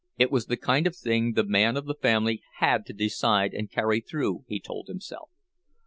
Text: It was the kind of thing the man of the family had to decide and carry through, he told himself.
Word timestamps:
It 0.17 0.31
was 0.31 0.47
the 0.47 0.57
kind 0.57 0.87
of 0.87 0.95
thing 0.95 1.33
the 1.33 1.43
man 1.43 1.77
of 1.77 1.85
the 1.85 1.93
family 1.93 2.41
had 2.57 2.87
to 2.87 2.93
decide 2.93 3.53
and 3.53 3.69
carry 3.69 4.01
through, 4.01 4.45
he 4.47 4.59
told 4.59 4.87
himself. 4.87 5.29